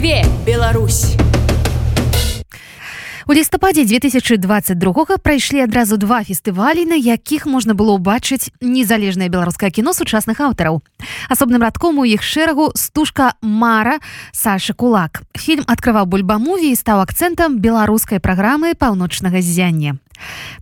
[0.00, 1.12] Жыве Беларусь!
[3.26, 9.92] У лістападзе 2022 прайшлі адразу два фестывалі, на якіх можна было ўбачыць незалежнае беларускае кіно
[9.92, 10.80] сучасных аўтараў.
[11.28, 14.00] Асобным радком у іх шэрагу стужка Мара
[14.32, 15.20] Саша Кулак.
[15.36, 20.00] Фільм адкрываў бульбамуві і стаў акцэнтам беларускай праграмы паўночнага ззяння.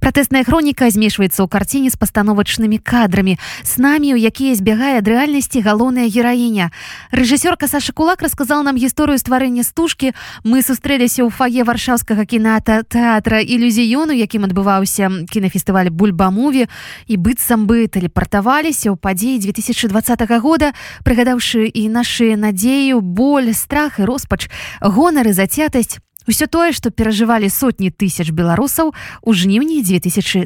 [0.00, 3.38] Пратэсная хроніка змешваецца ў карціне з пастановачнымі кадрамі.
[3.62, 6.70] С намі у якія збягае ад рэальнасці галоўная гераіня.
[7.12, 10.14] Рэжысёрка Саша кулак расказал нам гісторыю стварэння стужкі.
[10.44, 16.66] Мы сустрэліся ў фае варшаўскага кіната тэатра ілюзіёну якім адбываўся кінафестываль бульбамуві
[17.06, 20.72] і быццам бы тэлепартаваліся ў падзеі 2020 года
[21.04, 24.48] прыгадаўшы і нашы надзею боль страх і роспач
[24.80, 28.92] гонары зацятасць Усё тое, што перажывалі сотні тысяч беларусаў
[29.24, 30.44] у жніўні 2020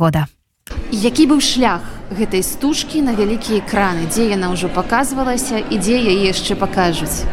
[0.00, 0.24] года.
[0.90, 6.32] Які быў шлях гэтай стужкі на вялікія экраны, дзе яна ўжо паказвалася і дзе яе
[6.32, 7.28] яшчэ пакажуць.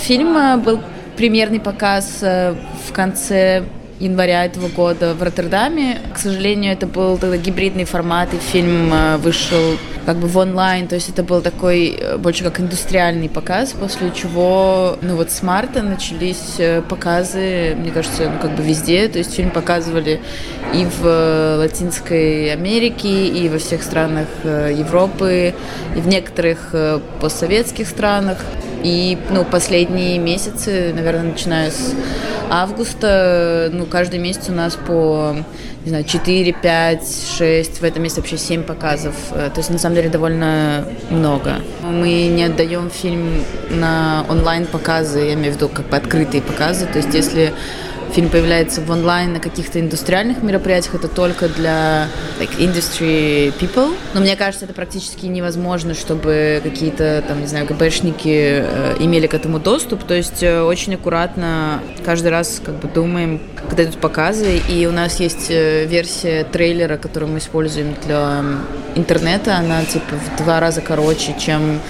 [0.00, 0.32] Фильм
[0.64, 0.80] был
[1.20, 3.68] примерный показ в конце
[4.00, 5.98] января этого года в Роттердаме.
[6.14, 10.86] К сожалению, это был тогда гибридный формат, и фильм э, вышел как бы в онлайн,
[10.86, 15.42] то есть это был такой э, больше как индустриальный показ, после чего, ну вот с
[15.42, 20.20] марта начались э, показы, мне кажется, ну как бы везде, то есть фильм показывали
[20.74, 25.54] и в Латинской Америке, и во всех странах Европы,
[25.96, 26.74] и в некоторых
[27.20, 28.38] постсоветских странах.
[28.82, 31.94] И ну, последние месяцы, наверное, начиная с
[32.50, 35.36] августа, ну, каждый месяц у нас по,
[35.84, 39.14] не знаю, 4, 5, 6, в этом месяце вообще 7 показов.
[39.32, 41.56] Э, то есть, на самом деле, довольно много.
[41.82, 46.86] Мы не отдаем фильм на онлайн-показы, я имею в виду как бы открытые показы.
[46.86, 47.54] То есть, если
[48.12, 52.08] фильм появляется в онлайн на каких-то индустриальных мероприятиях, это только для
[52.40, 53.94] like, industry people.
[54.14, 59.34] Но мне кажется, это практически невозможно, чтобы какие-то, там, не знаю, ГБшники э, имели к
[59.34, 60.04] этому доступ.
[60.04, 64.58] То есть э, очень аккуратно каждый раз как бы думаем, когда идут показы.
[64.68, 68.44] И у нас есть э, версия трейлера, которую мы используем для
[68.94, 69.56] интернета.
[69.56, 71.80] Она типа в два раза короче, чем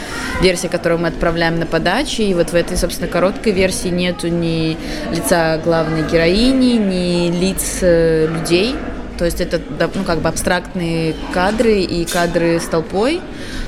[0.42, 2.22] версия, которую мы отправляем на подачи.
[2.22, 4.76] И вот в этой, собственно, короткой версии нету ни
[5.10, 8.74] лица главной героини, ни лиц э, людей.
[9.18, 9.60] То есть это
[9.94, 13.20] ну, как бы абстрактные кадры и кадры с толпой.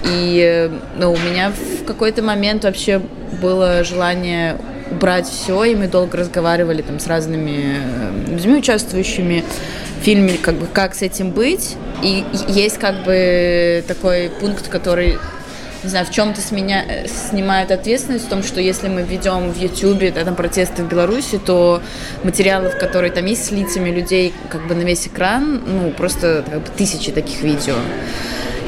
[0.05, 3.01] И э, ну, у меня в какой-то момент вообще
[3.41, 4.57] было желание
[4.91, 9.45] убрать все, и мы долго разговаривали там с разными э, людьми, участвующими
[10.01, 11.77] в фильме, как бы как с этим быть.
[12.03, 15.19] И есть как бы такой пункт, который
[15.85, 19.53] не знаю, в чем-то с меня э, снимает ответственность в том, что если мы ведем
[19.53, 21.81] в YouTube да, протесты в Беларуси, то
[22.25, 26.63] материалов, которые там есть с лицами людей как бы на весь экран, ну, просто как
[26.63, 27.77] бы, тысячи таких видео.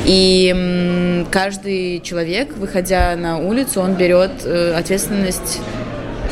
[0.05, 5.61] И каждый человек, выходя на улицу, он берет э, ответственность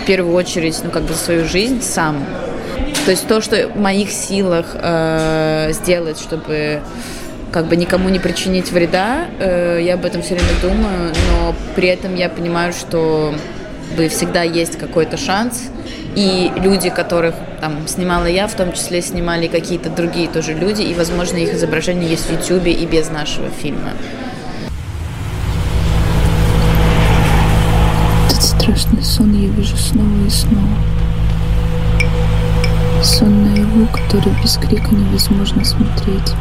[0.02, 2.24] в первую очередь, ну, как бы за свою жизнь сам.
[3.04, 6.80] То есть то, что в моих силах э, сделать, чтобы
[7.52, 9.26] как бы никому не причинить вреда.
[9.38, 13.34] Э, я об этом все время думаю, но при этом я понимаю, что
[14.10, 15.70] всегда есть какой-то шанс.
[16.14, 20.94] И люди, которых там снимала я, в том числе снимали какие-то другие тоже люди, и,
[20.94, 23.92] возможно, их изображение есть в YouTube и без нашего фильма.
[28.26, 30.78] Этот страшный сон я вижу снова и снова.
[33.02, 36.34] Сон на его, который без крика невозможно смотреть.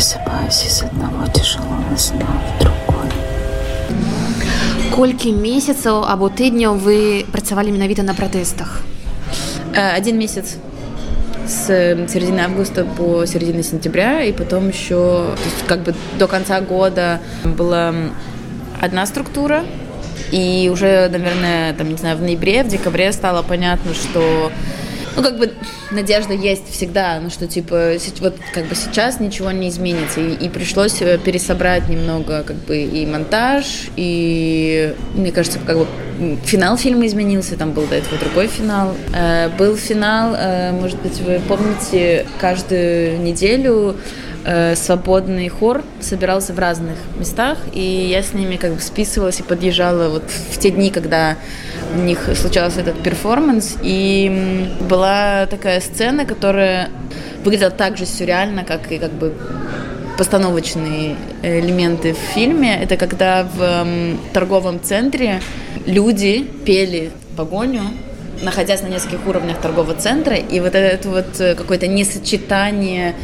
[0.00, 3.10] просыпаюсь из одного тяжелого сна в другой.
[4.90, 8.80] Колькі месяцаў або тыдняў вы працавалі менавіта на пратэстах?
[9.74, 10.56] Э, один месяц
[11.46, 11.66] с
[12.08, 17.20] середины августа по середину сентября, и потом еще, то есть как бы до конца года
[17.44, 17.94] была
[18.80, 19.64] одна структура,
[20.32, 24.50] и уже, наверное, там, не знаю, в ноябре, в декабре стало понятно, что
[25.15, 25.51] ну, как бы
[25.91, 30.49] надежда есть всегда, ну, что, типа, вот как бы сейчас ничего не изменится, и, и
[30.49, 35.87] пришлось э, пересобрать немного, как бы, и монтаж, и, мне кажется, как бы
[36.45, 38.95] финал фильма изменился, там был до этого другой финал.
[39.13, 43.95] Э, был финал, э, может быть, вы помните, каждую неделю
[44.45, 49.43] э, свободный хор собирался в разных местах, и я с ними как бы списывалась и
[49.43, 51.37] подъезжала вот в те дни, когда
[51.95, 56.89] у них случался этот перформанс, и была такая сцена, которая
[57.43, 59.33] выглядела так же сюрреально, как и как бы
[60.17, 62.79] постановочные элементы в фильме.
[62.81, 63.85] Это когда в
[64.33, 65.41] торговом центре
[65.85, 67.81] люди пели погоню,
[68.41, 73.15] находясь на нескольких уровнях торгового центра, и вот это вот э, какое-то несочетание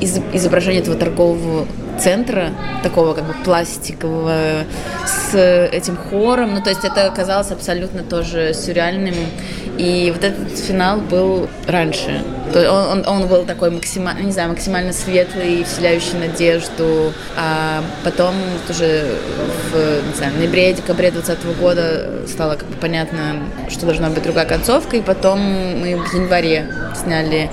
[0.00, 1.66] из изображения этого торгового
[1.98, 2.50] центра,
[2.82, 4.64] такого как бы пластикового,
[5.06, 6.54] с этим хором.
[6.54, 9.14] Ну, то есть это оказалось абсолютно тоже сюрреальным.
[9.78, 12.22] И вот этот финал был раньше.
[12.54, 17.12] Он, он, он был такой максимально, не знаю, максимально светлый, вселяющий надежду.
[17.36, 18.34] А потом
[18.66, 19.06] тоже
[19.72, 24.96] в не знаю, ноябре-декабре 2020 года стало как бы понятно, что должна быть другая концовка.
[24.96, 27.50] И потом мы в январе сняли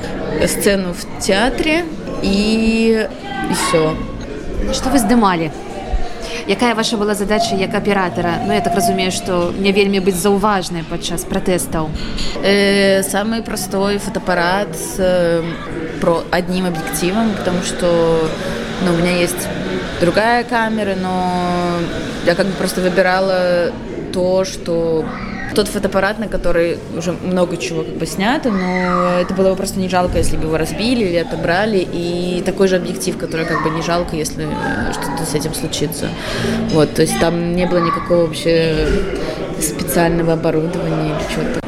[0.48, 1.86] сцену в театре
[2.23, 3.09] И,
[3.51, 3.97] и все.
[4.73, 5.51] Что вы здымалі?
[6.47, 8.43] Якая ваша была задача як аператора?
[8.47, 11.91] Ну я так разумею, што не вельмі быць заўважнай падчас пратэстаў.
[12.43, 15.43] Э, самый простой фотоаппарат с э,
[16.01, 18.29] про одним объективом, потому что
[18.85, 19.47] ну, у меня есть
[20.01, 21.79] другая камера, но
[22.27, 23.71] я как бы просто выбирала
[24.13, 25.05] то, что
[25.58, 29.80] тот фотоаппарат, на который уже много чего как бы снято, но это было бы просто
[29.80, 33.72] не жалко, если бы его разбили или отобрали, и такой же объектив, который как бы
[33.72, 34.48] не жалко, если
[34.92, 36.10] что-то с этим случится.
[36.70, 38.88] Вот, то есть там не было никакого вообще
[39.60, 41.67] специального оборудования или чего-то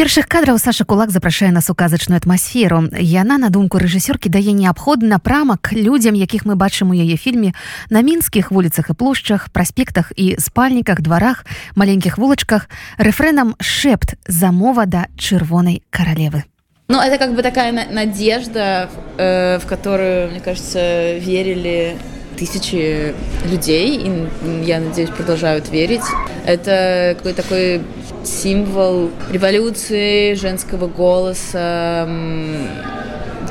[0.00, 5.12] першых кадраў Саша кулак запрашае нас у казачную атмасферу яна на думку рэжысёркі дае неабходны
[5.12, 7.52] напрамак людзям якіх мы бачым у яе фільме
[7.90, 11.44] на мінскіх вуліцах і плошчах праспектах і спальніках дварах
[11.76, 16.48] маленькіх вулачках рэфрэнам шэпт замова да чырвонай каралевы
[16.88, 21.94] Ну, это как бы такая надежда, э, в которую, мне кажется, верили
[22.40, 23.14] тысячи
[23.44, 26.00] людей, и, я надеюсь, продолжают верить.
[26.46, 27.82] Это какой-то такой
[28.24, 32.08] символ революции, женского голоса,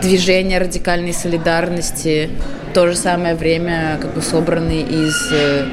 [0.01, 2.31] движения радикальной солидарности.
[2.71, 5.65] В то же самое время как бы собранный из э,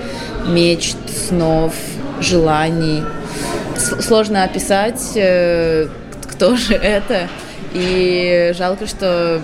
[0.49, 0.97] мечт,
[1.29, 1.75] снов,
[2.21, 3.03] желаний.
[3.77, 5.89] Сложно описать, э,
[6.33, 7.29] кто же это.
[7.73, 9.41] И жалко, что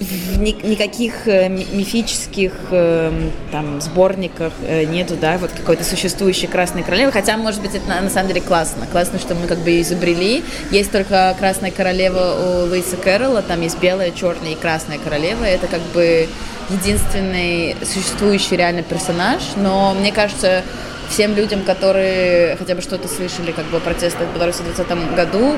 [0.00, 7.36] никаких э, мифических эм, там сборниках э, нету, да, вот какой-то существующей Красной Королевы, хотя,
[7.36, 8.86] может быть, это на самом деле классно.
[8.86, 10.42] Классно, что мы как бы изобрели.
[10.70, 15.44] Есть только Красная Королева у Луиса Кэрролла, там есть белая, черная и Красная Королева.
[15.44, 16.28] Это как бы
[16.70, 20.62] единственный существующий реальный персонаж, но мне кажется,
[21.08, 25.14] всем людям, которые хотя бы что-то слышали как бы о протестах в Беларуси в 2020
[25.16, 25.56] году,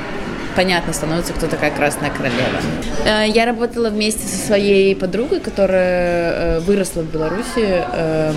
[0.57, 2.59] понятно становится, кто такая Красная Королева.
[3.05, 8.37] Э, я работала вместе со своей подругой, которая э, выросла в Беларуси, эм,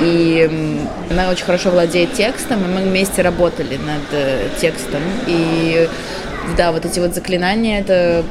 [0.00, 0.78] и
[1.10, 5.02] она очень хорошо владеет текстом, и мы вместе работали над э, текстом.
[5.26, 5.88] И
[6.56, 8.24] да, вот эти вот заклинания, это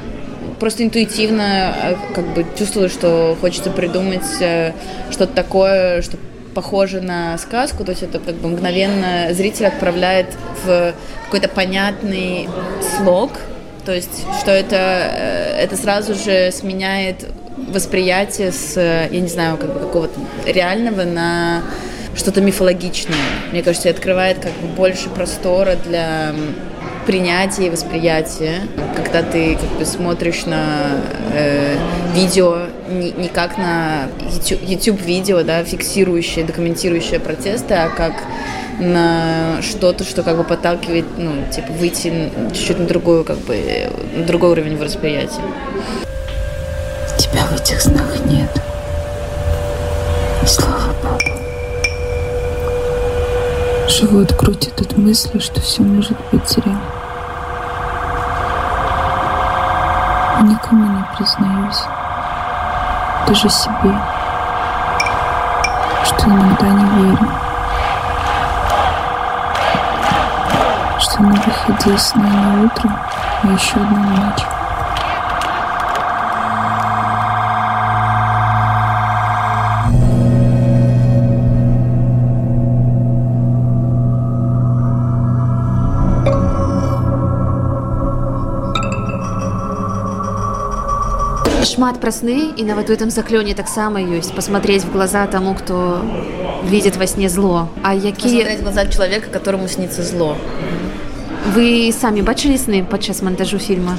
[0.60, 4.26] просто интуитивно как бы чувствую, что хочется придумать
[5.12, 6.18] что-то такое, что
[6.56, 10.28] похоже на сказку, то есть это как бы мгновенно зритель отправляет
[10.64, 10.94] в
[11.26, 12.50] какой-то понятный
[12.98, 13.32] слог,
[13.86, 19.74] то есть что это, э, это сразу же сменяет восприятие с, я не знаю, как
[19.74, 21.64] бы какого-то реального на
[22.16, 23.18] что-то мифологичное.
[23.52, 26.34] Мне кажется, открывает как бы больше простора для
[27.06, 28.62] принятия и восприятия,
[28.96, 31.02] когда ты как бы смотришь на
[31.34, 31.76] э,
[32.14, 34.08] видео не, не как на
[34.62, 38.14] YouTube видео, да, фиксирующее, документирующее протесты, а как
[38.80, 44.26] на что-то, что как бы подталкивает, ну, типа, выйти чуть-чуть на другую, как бы, на
[44.26, 45.42] другой уровень восприятия.
[47.18, 48.50] Тебя в этих снах нет.
[50.46, 51.40] Слава Богу.
[53.88, 56.78] Живот крутит от мысли, что все может быть зря.
[60.44, 61.80] Никому не признаюсь,
[63.28, 63.94] даже себе,
[66.04, 67.30] что иногда не верю.
[71.00, 72.90] что на выходе из сна не утро,
[73.44, 74.55] а еще одна ночь.
[91.66, 96.02] Шмат пра сны і нават у этом заклёне таксама ёсць посмотреть в глаза тому кто
[96.64, 97.70] видит во сне зло.
[97.84, 100.38] А якія глаза человека которому снится зло.
[101.54, 103.98] Вы сами бачили сны падчас монтажу фильма?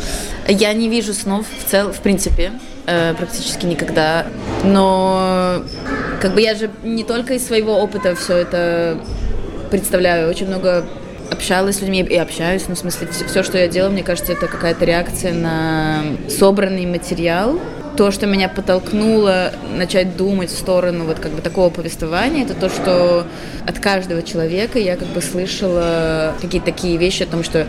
[0.49, 2.53] Я не вижу снов в цел в принципе
[2.87, 4.27] э, практически никогда.
[4.65, 5.63] Но
[6.21, 8.99] как бы я же не только из своего опыта все это
[9.71, 10.31] представляю.
[10.31, 10.87] Очень много
[11.31, 14.47] общалась с людьми и общаюсь, ну, в смысле, все, что я делаю, мне кажется, это
[14.47, 17.59] какая-то реакция на собранный материал,
[17.97, 22.69] то, что меня подтолкнуло начать думать в сторону вот как бы такого повествования, это то,
[22.69, 23.27] что
[23.67, 27.67] от каждого человека я как бы слышала какие-то такие вещи о том, что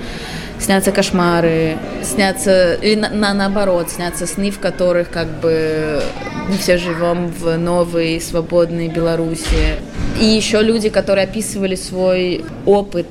[0.60, 6.02] снятся кошмары, снятся, или на, на, наоборот, снятся сны, в которых как бы
[6.50, 9.78] мы все живем в новой свободной Беларуси.
[10.20, 13.08] И еще люди, которые описывали свой опыт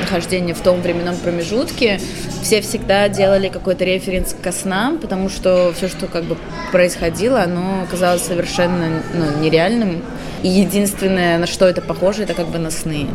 [0.00, 2.00] нахождения в том временном промежутке,
[2.42, 6.36] все всегда делали какой-то референс к снам, потому что все, что как бы
[6.72, 10.02] происходило, оно казалось совершенно ну, нереальным.
[10.42, 13.06] И единственное, на что это похоже, это как бы на сны.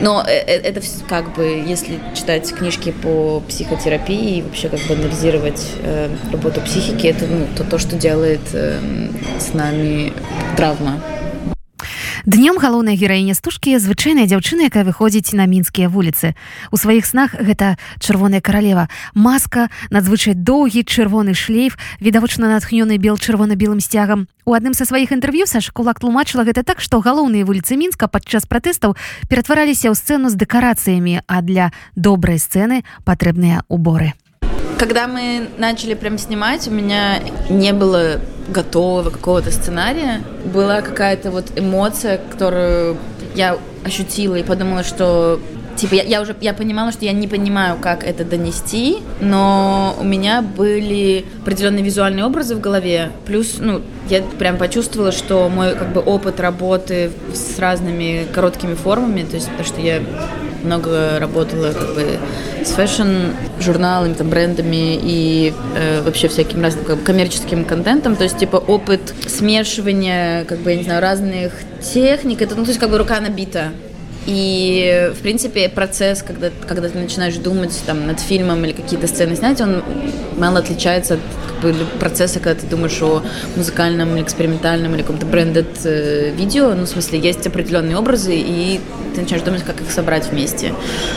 [0.00, 4.94] Но э, э, это как бы, если читать книжки по психотерапии и вообще как бы
[4.94, 8.78] анализировать э, работу психики, это ну, то, то, что делает э,
[9.38, 10.12] с нами
[10.56, 11.00] травма.
[12.24, 16.32] Днём галоўная гераіня стужкі звычайная дзяўчына, якая выходзіць на мінскія вуліцы.
[16.72, 18.88] У сваіх снах гэта чырвоная каралева.
[19.12, 24.24] Маска, надзвычай доўгі чырвоны шлейф, відавочна натхнёны бел чырвона-белым сцягам.
[24.48, 28.48] У адным са сваіх інтэрв'ю Саша Кулак тлумачыла гэта так, што галоўныя вуліцы мінска падчас
[28.48, 28.96] пратэстаў
[29.28, 34.16] ператвараліся ў сцэну з дэкарацыямі, а для добрай сцэны патрэбныя уборы.
[34.78, 40.22] Когда мы начали прям снимать, у меня не было готового какого-то сценария.
[40.44, 42.98] Была какая-то вот эмоция, которую
[43.34, 45.40] я ощутила и подумала, что
[45.76, 50.04] типа я, я уже я понимала, что я не понимаю, как это донести, но у
[50.04, 53.10] меня были определенные визуальные образы в голове.
[53.26, 59.22] Плюс, ну, я прям почувствовала, что мой как бы опыт работы с разными короткими формами,
[59.22, 60.00] то есть то, что я
[60.62, 62.18] много работала как бы
[62.64, 68.16] с фэшн-журналами, там, брендами и э, вообще всяким разным как бы, коммерческим контентом.
[68.16, 71.52] То есть, типа, опыт смешивания, как бы, я не знаю, разных
[71.82, 72.40] техник.
[72.40, 73.72] Это, ну, то есть, как бы рука набита.
[74.26, 79.36] И, в принципе, процесс, когда, когда ты начинаешь думать там, над фильмом или какие-то сцены
[79.36, 79.82] снять, он
[80.38, 81.20] мало отличается от
[81.60, 83.22] как бы, процесса, когда ты думаешь о
[83.56, 86.74] музыкальном или экспериментальном или каком-то брендед э, видео.
[86.74, 88.80] Ну, в смысле, есть определенные образы, и
[89.14, 90.72] ты начинаешь думать, как их собрать вместе.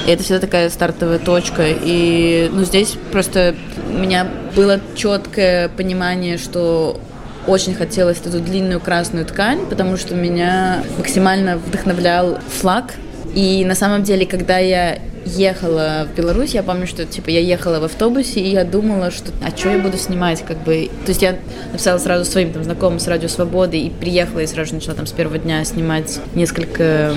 [0.05, 1.63] И это всегда такая стартовая точка.
[1.67, 3.55] И, ну, здесь просто
[3.89, 6.99] у меня было четкое понимание, что
[7.47, 12.93] очень хотелось эту длинную красную ткань, потому что меня максимально вдохновлял флаг.
[13.33, 17.79] И на самом деле, когда я ехала в Беларусь, я помню, что типа я ехала
[17.79, 20.89] в автобусе, и я думала, что а что я буду снимать, как бы.
[21.05, 21.37] То есть я
[21.71, 25.11] написала сразу своим там знакомым с Радио Свободы и приехала и сразу начала там с
[25.11, 27.13] первого дня снимать несколько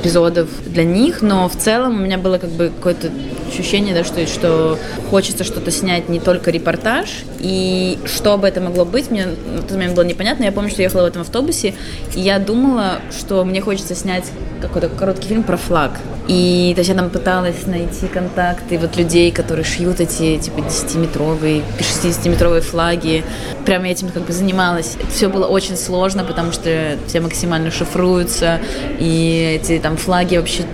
[0.00, 3.10] эпизодов для них, но в целом у меня было как бы какое-то
[3.48, 4.78] ощущение, да, что, что
[5.10, 9.72] хочется что-то снять не только репортаж, и что бы это могло быть, мне в тот
[9.72, 10.44] момент было непонятно.
[10.44, 11.74] Я помню, что я ехала в этом автобусе,
[12.14, 14.24] и я думала, что мне хочется снять
[14.60, 15.92] какой-то короткий фильм про флаг.
[16.32, 21.62] И то есть я там пыталась найти контакты вот людей, которые шьют эти типа 10-метровые,
[21.78, 23.22] 60-метровые флаги.
[23.66, 24.96] Прямо этим как бы занималась.
[25.10, 28.60] Все было очень сложно, потому что все максимально шифруются,
[28.98, 30.64] и эти там флаги вообще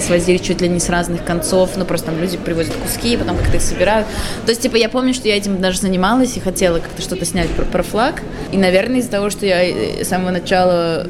[0.00, 3.56] свозили чуть ли не с разных концов, ну просто там люди привозят куски, потом как-то
[3.56, 4.06] их собирают.
[4.46, 7.50] То есть, типа, я помню, что я этим даже занималась и хотела как-то что-то снять
[7.50, 8.22] про, про флаг.
[8.52, 11.06] И, наверное, из-за того, что я э, с самого начала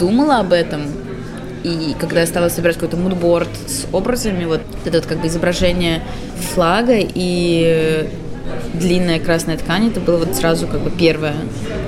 [0.00, 0.82] думала об этом,
[1.62, 6.02] и когда я стала собирать какой-то мудборд с образами, вот это вот как бы изображение
[6.52, 8.08] флага и
[8.74, 11.34] длинная красная ткань, это было вот сразу как бы первое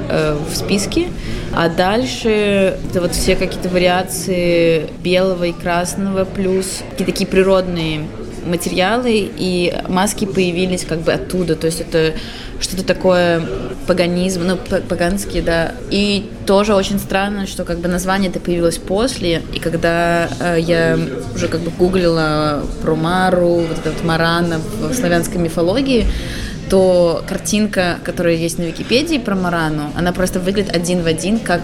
[0.08, 1.08] э, в списке.
[1.54, 8.06] А дальше это вот все какие-то вариации белого и красного, плюс какие-то такие природные
[8.44, 11.56] материалы, и маски появились как бы оттуда.
[11.56, 12.14] То есть это
[12.60, 13.42] что-то такое
[13.86, 15.72] паганизм, ну, паганский, да.
[15.90, 20.98] И тоже очень странно, что как бы название это появилось после, и когда э, я
[21.34, 26.06] уже как бы гуглила про Мару, вот этот Марана в славянской мифологии,
[26.70, 31.60] то картинка, которая есть на Википедии про Марану, она просто выглядит один в один, как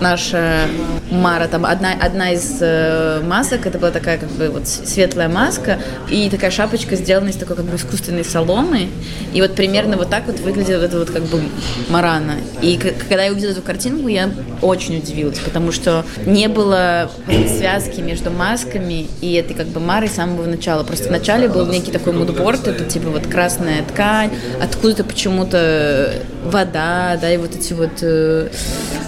[0.00, 0.68] наша
[1.10, 5.78] Мара, там одна, одна из э, масок, это была такая как бы вот светлая маска
[6.08, 8.88] и такая шапочка сделана из такой как бы искусственной соломы,
[9.32, 11.42] и вот примерно вот так вот выглядит это вот как бы
[11.88, 12.34] Марана.
[12.62, 14.30] И когда я увидела эту картинку, я
[14.62, 17.10] очень удивилась, потому что не было
[17.58, 20.84] связки между масками и этой как бы Марой с самого начала.
[20.84, 24.30] Просто вначале был некий такой мудборд, это типа вот красная ткань,
[24.62, 28.48] откуда-то почему-то вода, да, и вот эти вот э,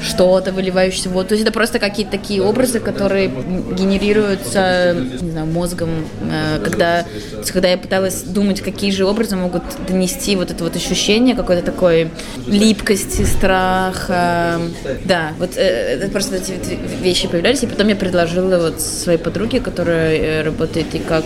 [0.03, 1.29] что-то выливать одевающийся в воду.
[1.29, 5.91] То есть это просто какие-то такие образы, которые генерируются, не знаю, мозгом,
[6.31, 7.05] э, когда,
[7.53, 12.11] когда я пыталась думать, какие же образы могут донести вот это вот ощущение какой-то такой
[12.47, 14.61] липкости, страха.
[15.05, 16.59] Да, вот э, просто эти
[17.03, 21.25] вещи появлялись, и потом я предложила вот своей подруге, которая работает и как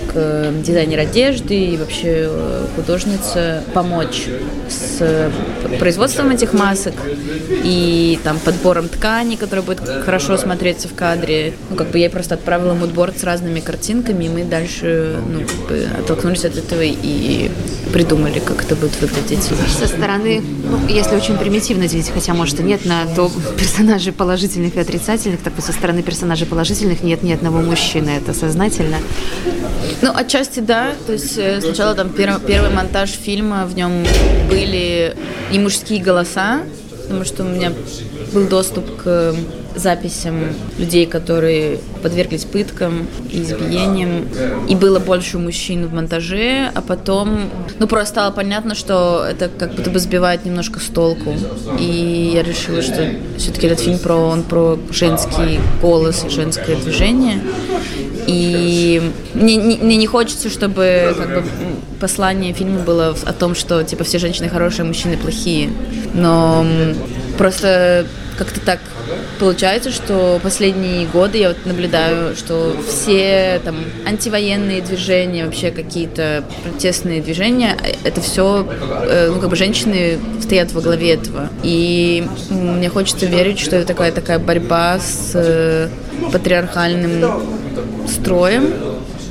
[0.62, 2.30] дизайнер одежды, и вообще
[2.74, 4.24] художница, помочь
[4.68, 5.30] с
[5.78, 5.95] производством
[6.30, 6.94] этих масок
[7.64, 11.54] и там подбором ткани, которая будет хорошо смотреться в кадре.
[11.70, 15.68] Ну, как бы я просто отправила мудборд с разными картинками, и мы дальше ну, как
[15.68, 17.50] бы оттолкнулись от этого и
[17.92, 19.42] придумали, как это будет выглядеть.
[19.42, 24.76] Со стороны, ну, если очень примитивно здесь, хотя, может, и нет, на то персонажей положительных
[24.76, 28.10] и отрицательных, так со стороны персонажей положительных нет ни одного мужчины.
[28.10, 28.98] Это сознательно?
[30.02, 30.92] Ну, отчасти да.
[31.06, 34.04] То есть э, сначала там первый, первый монтаж фильма, в нем
[34.48, 35.16] были
[35.52, 36.60] и мужские голоса,
[37.02, 37.72] потому что у меня
[38.32, 39.34] был доступ к
[39.76, 44.26] записям людей, которые подверглись пыткам и избиениям.
[44.68, 49.74] И было больше мужчин в монтаже, а потом, ну, просто стало понятно, что это как
[49.74, 51.34] будто бы сбивает немножко с толку.
[51.78, 57.40] И я решила, что все-таки этот фильм про, он про женский голос и женское движение.
[58.26, 61.48] И мне, мне не хочется, чтобы как бы,
[62.00, 65.70] послание фильма было о том, что типа все женщины хорошие, а мужчины плохие.
[66.14, 66.66] Но
[67.38, 68.06] просто
[68.36, 68.80] как-то так
[69.38, 77.22] получается, что последние годы я вот наблюдаю, что все там антивоенные движения, вообще какие-то протестные
[77.22, 78.66] движения, это все,
[79.04, 81.48] э, ну, как бы женщины стоят во главе этого.
[81.62, 85.88] И мне хочется верить, что это такая такая борьба с э,
[86.32, 87.20] патриархальным
[88.07, 88.65] строем,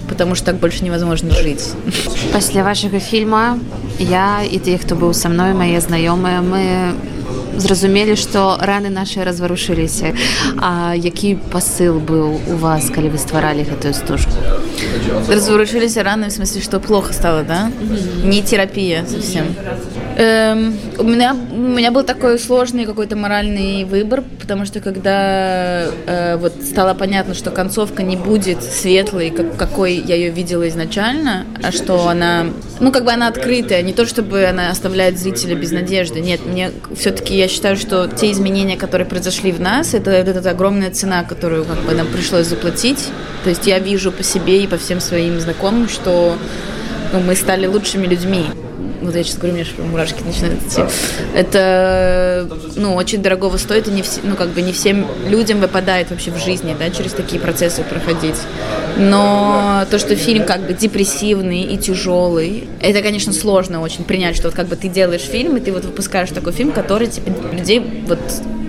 [0.09, 1.73] потому что так больше невозможно жить.
[2.33, 3.59] После вашего фильма
[3.99, 6.95] я и те, кто был со мной, мои знакомые, мы
[7.61, 10.15] зразумелі што раны нашы разварушыліся
[10.57, 14.33] А які пасыл быў у вас калі вы стваралі гэтую стужку
[15.29, 17.71] разварушыліся раны в смысле что плохо стало да
[18.25, 19.55] не терапия совсем
[20.16, 26.38] эм, у меня у меня был такой сложный какой-то моральный выбор потому что когда э,
[26.38, 31.72] вот стало понятно что концовка не будет светлой как какой я ее видела изначально а
[31.72, 32.48] что она
[32.80, 36.72] ну как бы она открытая не то чтобы она оставляет зрителя без надежды нет мне
[36.96, 41.24] все-таки я считаю, что те изменения, которые произошли в нас, это, это, это огромная цена,
[41.24, 43.10] которую как бы нам пришлось заплатить.
[43.44, 46.38] То есть я вижу по себе и по всем своим знакомым, что
[47.14, 48.46] ну, мы стали лучшими людьми.
[49.06, 50.82] Вот я сейчас говорю, мне мурашки начинают идти.
[51.36, 56.10] Это, ну, очень дорогого стоит, и не все, ну, как бы не всем людям выпадает
[56.10, 58.36] вообще в жизни, да, через такие процессы проходить.
[58.98, 64.48] Но то, что фильм как бы депрессивный и тяжелый, это, конечно, сложно очень принять, что
[64.48, 68.04] вот как бы ты делаешь фильм, и ты вот выпускаешь такой фильм, который типа людей
[68.08, 68.20] вот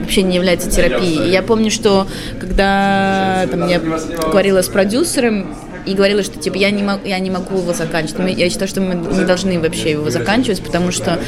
[0.00, 1.28] вообще не является терапией.
[1.28, 2.06] И я помню, что
[2.38, 5.56] когда там, я говорила с продюсером,
[5.87, 8.37] и говорила, что типа я не могу, я не могу его заканчивать.
[8.37, 11.18] Я считаю, что мы не должны вообще его заканчивать, потому что,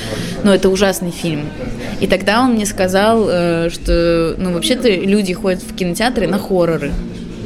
[0.44, 1.48] ну, это ужасный фильм.
[2.00, 6.92] И тогда он мне сказал, э, что, ну, вообще-то люди ходят в кинотеатры на хорроры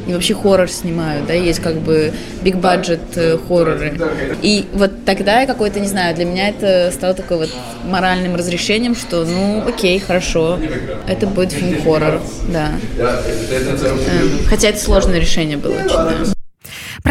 [0.07, 2.11] и вообще хоррор снимают, да, есть как бы
[2.43, 3.93] big budget э, хорроры.
[4.41, 7.49] И вот тогда я какой-то, не знаю, для меня это стало такой вот
[7.85, 10.59] моральным разрешением, что, ну, окей, хорошо,
[11.07, 12.21] это будет фильм хоррор,
[12.51, 12.71] да.
[12.97, 16.42] Эм, хотя это сложное решение было очень, да.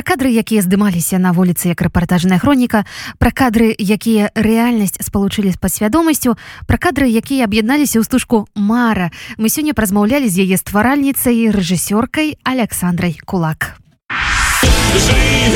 [0.03, 2.83] Пра кадры якія здымаліся на вуліцы як рэпартажная хроніка
[3.23, 6.35] пра кадры якія рэальнасць спалучылі з падсвядомасцю
[6.67, 9.15] пра кадры якія аб'ядналіся ў стужку мара.
[9.39, 13.79] Мы сёння празмаўлялі з яе стваральніцай рэжысёркай александрай кулак.
[14.91, 15.55] Живе,